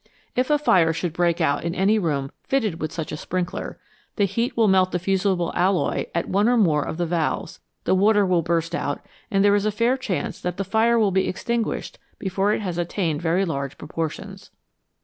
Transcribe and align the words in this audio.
If 0.35 0.49
a 0.49 0.57
fire 0.57 0.93
should 0.93 1.13
break 1.13 1.39
out 1.39 1.63
in 1.63 1.75
any 1.75 1.99
room 1.99 2.31
fitted 2.41 2.81
with 2.81 2.91
such 2.91 3.11
a 3.11 3.17
sprinkler, 3.17 3.77
the 4.15 4.25
heat 4.25 4.57
will 4.57 4.67
melt 4.67 4.91
the 4.91 4.97
fusible 4.97 5.51
alloy 5.55 6.07
at 6.15 6.27
one 6.27 6.49
or 6.49 6.57
more 6.57 6.81
of 6.81 6.97
the 6.97 7.05
valves, 7.05 7.59
the 7.83 7.93
water 7.93 8.25
will 8.25 8.41
burst 8.41 8.73
out, 8.73 9.05
and 9.29 9.45
there 9.45 9.53
is 9.53 9.67
a 9.67 9.71
fair 9.71 9.97
chance 9.97 10.41
that 10.41 10.57
the 10.57 10.63
fire 10.63 10.97
will 10.97 11.11
be 11.11 11.27
extinguished 11.27 11.99
before 12.17 12.51
it 12.51 12.61
has 12.61 12.79
attained 12.79 13.21
very 13.21 13.45
large 13.45 13.77
proportions. 13.77 14.49